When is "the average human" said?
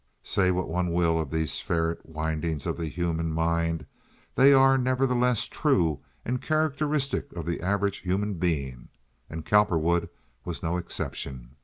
7.45-8.33